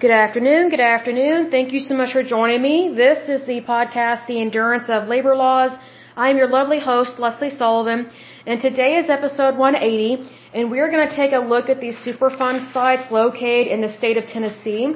[0.00, 0.68] Good afternoon.
[0.70, 1.50] Good afternoon.
[1.50, 2.94] Thank you so much for joining me.
[2.94, 5.72] This is the podcast, The Endurance of Labor Laws.
[6.16, 8.08] I am your lovely host, Lesley Sullivan,
[8.46, 12.72] and today is episode 180, and we're going to take a look at these Superfund
[12.72, 14.94] sites located in the state of Tennessee.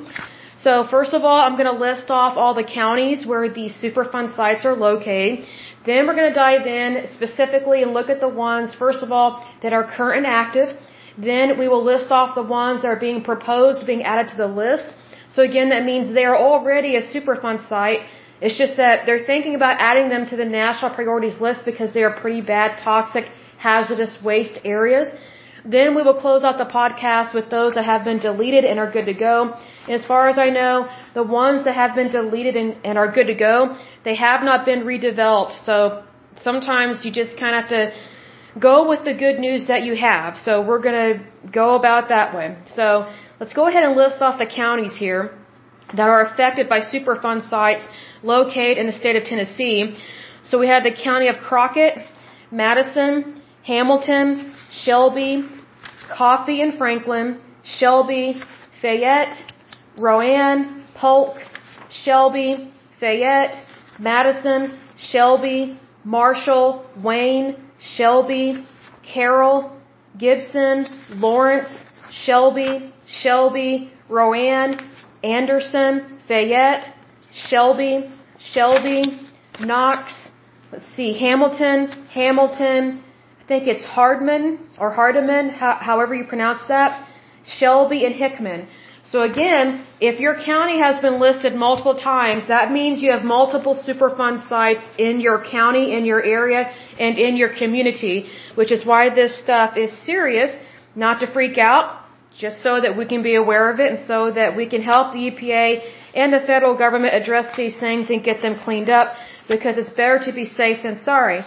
[0.62, 4.36] So first of all, I'm going to list off all the counties where these Superfund
[4.36, 5.44] sites are located.
[5.84, 9.44] Then we're going to dive in specifically and look at the ones, first of all,
[9.64, 10.78] that are current and active.
[11.18, 14.46] Then we will list off the ones that are being proposed, being added to the
[14.46, 14.86] list.
[15.34, 18.00] So again, that means they are already a Superfund site.
[18.40, 22.02] It's just that they're thinking about adding them to the national priorities list because they
[22.02, 23.26] are pretty bad, toxic,
[23.58, 25.08] hazardous waste areas.
[25.64, 28.90] Then we will close out the podcast with those that have been deleted and are
[28.90, 29.56] good to go.
[29.88, 33.28] As far as I know, the ones that have been deleted and, and are good
[33.28, 35.64] to go, they have not been redeveloped.
[35.64, 36.02] So
[36.42, 37.92] sometimes you just kind of have to
[38.58, 40.36] go with the good news that you have.
[40.44, 42.56] So we're going to go about that way.
[42.74, 45.36] So let's go ahead and list off the counties here
[45.94, 47.86] that are affected by Superfund sites
[48.22, 49.96] located in the state of Tennessee.
[50.42, 51.98] So we have the county of Crockett,
[52.50, 55.44] Madison, Hamilton, Shelby,
[56.10, 58.42] Coffee and Franklin, Shelby,
[58.80, 59.36] Fayette,
[59.98, 61.36] Roane, Polk,
[61.90, 63.54] Shelby, Fayette,
[63.98, 67.56] Madison, Shelby, Marshall, Wayne,
[67.96, 68.66] Shelby,
[69.02, 69.76] Carroll,
[70.18, 71.72] Gibson, Lawrence,
[72.10, 74.78] Shelby, Shelby, Roane,
[75.24, 76.94] Anderson, Fayette,
[77.48, 78.10] Shelby,
[78.52, 79.04] Shelby,
[79.60, 80.14] Knox,
[80.72, 83.02] let's see, Hamilton, Hamilton,
[83.42, 87.08] I think it's Hardman or Hardeman, however you pronounce that,
[87.44, 88.68] Shelby and Hickman.
[89.12, 93.74] So again, if your county has been listed multiple times, that means you have multiple
[93.86, 96.62] Superfund sites in your county, in your area,
[96.98, 100.50] and in your community, which is why this stuff is serious,
[100.96, 101.86] not to freak out,
[102.38, 105.12] just so that we can be aware of it and so that we can help
[105.12, 105.66] the EPA
[106.14, 109.14] and the federal government address these things and get them cleaned up
[109.46, 111.44] because it's better to be safe than sorry.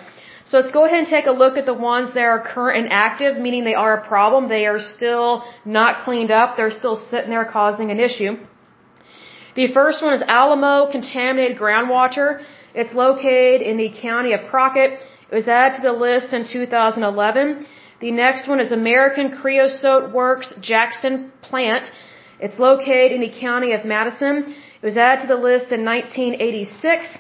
[0.48, 2.94] So let's go ahead and take a look at the ones that are current and
[2.94, 4.48] active, meaning they are a problem.
[4.48, 6.56] They are still not cleaned up.
[6.56, 8.38] They're still sitting there causing an issue.
[9.56, 12.44] The first one is Alamo contaminated groundwater.
[12.76, 15.00] It's located in the county of Crockett.
[15.32, 17.66] It was added to the list in 2011.
[18.02, 21.90] The next one is American Creosote Works Jackson Plant.
[22.40, 24.54] It's located in the county of Madison.
[24.82, 27.18] It was added to the list in 1986.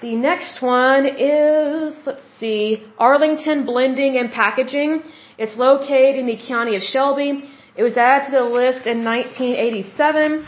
[0.00, 5.02] The next one is, let's see, Arlington Blending and Packaging.
[5.36, 7.44] It's located in the county of Shelby.
[7.76, 10.46] It was added to the list in 1987.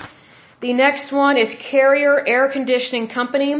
[0.63, 3.53] The next one is Carrier Air Conditioning Company.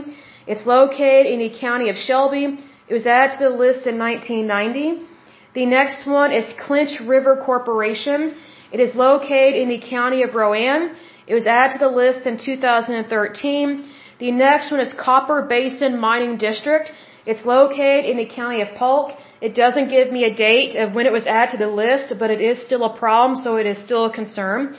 [0.47, 2.59] It's located in the county of Shelby.
[2.89, 5.07] It was added to the list in 1990.
[5.53, 8.35] The next one is Clinch River Corporation.
[8.73, 10.97] It is located in the county of Roane.
[11.27, 13.91] It was added to the list in 2013.
[14.23, 16.87] The next one is Copper Basin Mining District.
[17.31, 19.09] It's located in the county of Polk.
[19.47, 22.31] It doesn't give me a date of when it was added to the list, but
[22.31, 24.77] it is still a problem, so it is still a concern.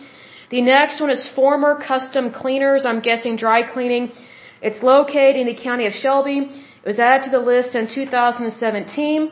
[0.50, 2.86] The next one is Former Custom Cleaners.
[2.86, 4.14] I'm guessing dry cleaning.
[4.62, 6.38] It's located in the county of Shelby.
[6.84, 9.30] It was added to the list in 2017.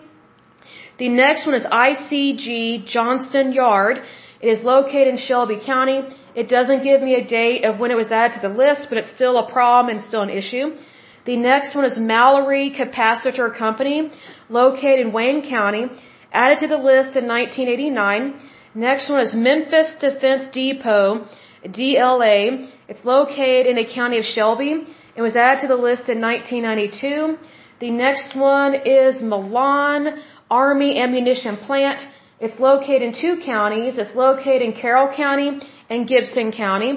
[1.04, 4.04] The next one is ICG Johnston Yard.
[4.42, 6.00] It is located in Shelby County.
[6.34, 8.98] It doesn't give me a date of when it was added to the list, but
[8.98, 10.78] it's still a problem and still an issue.
[11.26, 14.12] The next one is Mallory Capacitor Company,
[14.50, 15.84] located in Wayne County,
[16.32, 18.34] added to the list in 1989.
[18.74, 21.28] Next one is Memphis Defense Depot,
[21.66, 22.72] DLA.
[22.88, 24.88] It's located in the county of Shelby.
[25.16, 27.38] It was added to the list in 1992.
[27.82, 32.00] The next one is Milan Army Ammunition Plant.
[32.40, 33.98] It's located in two counties.
[33.98, 35.60] It's located in Carroll County
[35.92, 36.92] and Gibson County.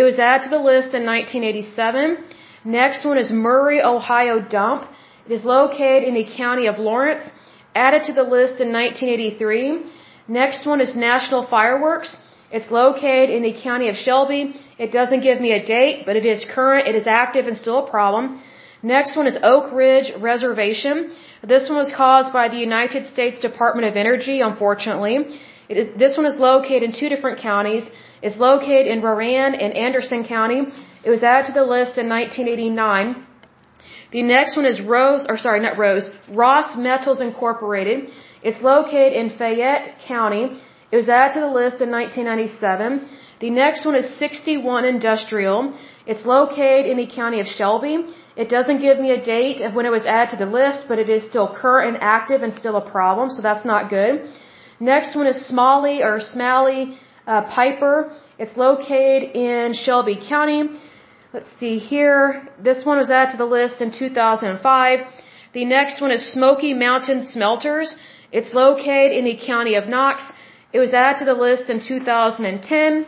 [0.00, 2.18] It was added to the list in 1987.
[2.80, 4.82] Next one is Murray, Ohio dump.
[5.26, 7.24] It is located in the county of Lawrence.
[7.86, 9.84] Added to the list in 1983.
[10.40, 12.10] Next one is National Fireworks.
[12.56, 14.42] It's located in the county of Shelby.
[14.84, 17.78] It doesn't give me a date, but it is current, it is active, and still
[17.84, 18.40] a problem.
[18.82, 20.96] Next one is Oak Ridge Reservation.
[21.52, 25.16] This one was caused by the United States Department of Energy, unfortunately.
[26.02, 27.84] this one is located in two different counties.
[28.26, 30.60] It's located in Roane and Anderson County.
[31.06, 33.26] It was added to the list in 1989.
[34.16, 36.06] The next one is Rose, or sorry, not Rose,
[36.42, 37.98] Ross Metals Incorporated.
[38.42, 40.44] It's located in Fayette County.
[40.90, 43.08] It was added to the list in 1997.
[43.44, 45.58] The next one is 61 Industrial.
[46.06, 47.94] It's located in the county of Shelby.
[48.42, 50.98] It doesn't give me a date of when it was added to the list, but
[50.98, 54.14] it is still current and active and still a problem, so that's not good.
[54.80, 58.12] Next one is Smalley or Smalley uh, Piper.
[58.38, 60.62] It's located in Shelby County.
[61.32, 62.48] Let's see here.
[62.62, 64.98] This one was added to the list in 2005.
[65.52, 67.96] The next one is Smoky Mountain Smelters.
[68.32, 70.22] It's located in the county of Knox.
[70.72, 73.06] It was added to the list in 2010.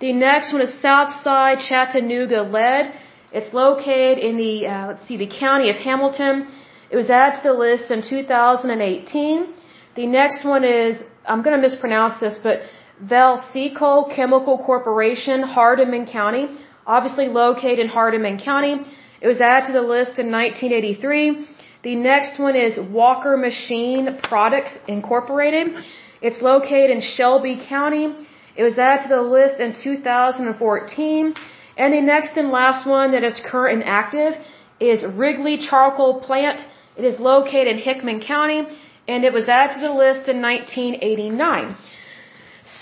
[0.00, 2.94] The next one is Southside Chattanooga Lead.
[3.32, 6.48] It's located in the, uh, let's see, the county of Hamilton.
[6.90, 9.54] It was added to the list in 2018.
[9.96, 12.62] The next one is, I'm going to mispronounce this, but
[13.04, 16.48] Valseco Chemical Corporation, Hardeman County,
[16.86, 18.80] obviously located in Hardeman County.
[19.20, 21.46] It was added to the list in 1983.
[21.82, 25.84] The next one is Walker Machine Products Incorporated.
[26.20, 28.14] It's located in Shelby County.
[28.56, 31.34] It was added to the list in 2014.
[31.76, 34.34] And the next and last one that is current and active
[34.80, 36.60] is Wrigley Charcoal Plant.
[36.96, 38.66] It is located in Hickman County
[39.06, 41.76] and it was added to the list in 1989.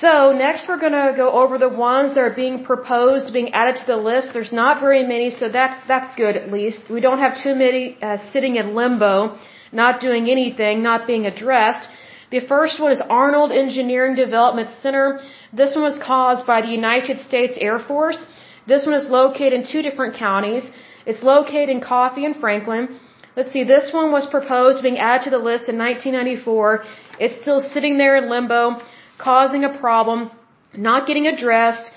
[0.00, 3.76] So next we're going to go over the ones that are being proposed, being added
[3.80, 4.28] to the list.
[4.32, 6.90] There's not very many, so that's, that's good at least.
[6.90, 9.38] We don't have too many uh, sitting in limbo,
[9.72, 11.88] not doing anything, not being addressed.
[12.30, 15.20] The first one is Arnold Engineering Development Center.
[15.52, 18.26] This one was caused by the United States Air Force.
[18.66, 20.64] This one is located in two different counties.
[21.06, 22.98] It's located in Coffee and Franklin.
[23.36, 26.84] Let's see, this one was proposed being added to the list in 1994.
[27.20, 28.82] It's still sitting there in limbo
[29.18, 30.30] causing a problem,
[30.76, 31.90] not getting addressed,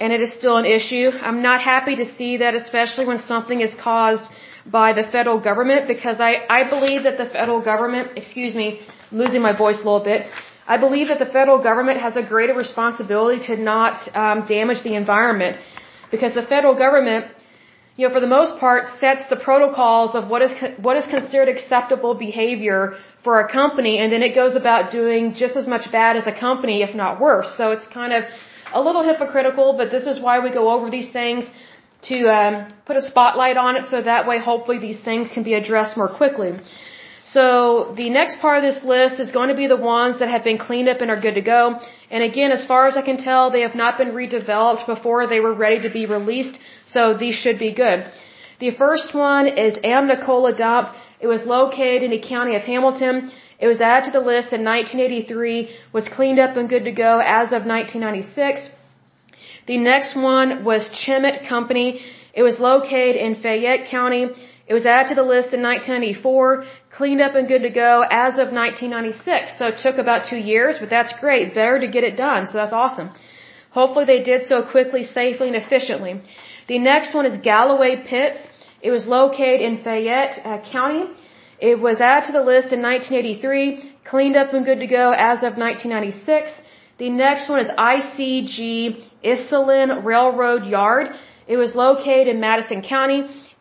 [0.00, 1.10] and it is still an issue.
[1.22, 4.22] I'm not happy to see that, especially when something is caused
[4.66, 8.80] by the federal government, because I, I believe that the federal government, excuse me,
[9.10, 10.26] I'm losing my voice a little bit.
[10.66, 14.94] I believe that the federal government has a greater responsibility to not um, damage the
[14.94, 15.58] environment,
[16.10, 17.26] because the federal government,
[17.96, 21.48] you know, for the most part, sets the protocols of what is what is considered
[21.48, 26.16] acceptable behavior for a company and then it goes about doing just as much bad
[26.16, 27.50] as a company, if not worse.
[27.56, 28.22] So it's kind of
[28.72, 31.44] a little hypocritical, but this is why we go over these things
[32.10, 32.54] to um,
[32.84, 36.08] put a spotlight on it so that way hopefully these things can be addressed more
[36.08, 36.52] quickly.
[37.24, 40.44] So the next part of this list is going to be the ones that have
[40.44, 41.80] been cleaned up and are good to go.
[42.10, 45.40] And again, as far as I can tell, they have not been redeveloped before they
[45.40, 46.58] were ready to be released.
[46.92, 48.04] So these should be good.
[48.60, 50.94] The first one is Amnicola Dump.
[51.20, 53.32] It was located in the county of Hamilton.
[53.58, 57.18] It was added to the list in 1983, was cleaned up and good to go
[57.20, 58.68] as of 1996.
[59.66, 62.04] The next one was Chemet Company.
[62.34, 64.24] It was located in Fayette County.
[64.66, 66.64] It was added to the list in 1994,
[66.96, 69.58] cleaned up and good to go as of 1996.
[69.58, 71.54] So it took about two years, but that's great.
[71.54, 73.10] Better to get it done, so that's awesome.
[73.70, 76.20] Hopefully they did so quickly, safely, and efficiently.
[76.68, 78.38] The next one is Gallaway Pits.
[78.86, 81.04] It was located in Fayette uh, County.
[81.58, 85.38] It was added to the list in 1983, cleaned up and good to go as
[85.48, 86.50] of 1996.
[86.98, 88.58] The next one is ICG
[89.24, 91.06] Iselin Railroad Yard.
[91.48, 93.20] It was located in Madison County,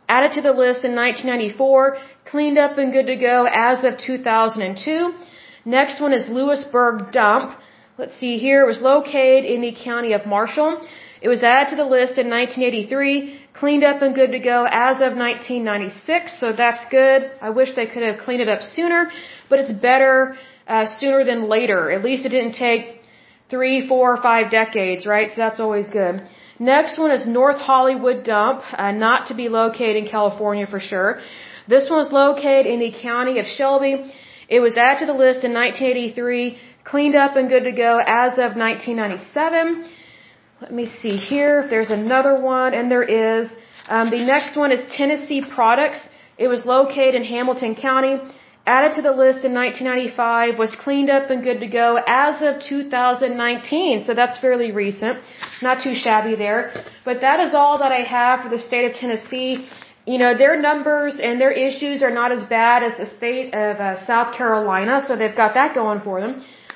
[0.10, 5.14] added to the list in 1994, cleaned up and good to go as of 2002.
[5.64, 7.58] Next one is Lewisburg Dump.
[7.98, 8.64] Let's see here.
[8.64, 10.86] It was located in the county of Marshall.
[11.22, 14.98] It was added to the list in 1983, cleaned up and good to go as
[14.98, 17.32] of 1996, so that's good.
[17.42, 19.12] I wish they could have cleaned it up sooner,
[19.50, 21.92] but it's better uh, sooner than later.
[21.92, 23.02] At least it didn't take
[23.50, 25.30] three, four, or five decades, right?
[25.30, 26.24] So that's always good.
[26.60, 31.20] Next one is North Hollywood Dump, uh, not to be located in California for sure.
[31.68, 34.12] This one was located in the county of Shelby.
[34.48, 38.34] It was added to the list in 1983, cleaned up and good to go as
[38.34, 39.90] of 1997.
[40.64, 43.50] Let me see here if there's another one, and there is.
[43.90, 46.00] Um, the next one is Tennessee Products.
[46.38, 48.14] It was located in Hamilton County.
[48.66, 52.62] Added to the list in 1995, was cleaned up and good to go as of
[52.62, 54.06] 2019.
[54.06, 55.20] So that's fairly recent.
[55.62, 56.62] Not too shabby there.
[57.04, 59.68] But that is all that I have for the state of Tennessee.
[60.06, 63.82] You know, their numbers and their issues are not as bad as the state of
[63.82, 66.46] uh, South Carolina, so they've got that going for them.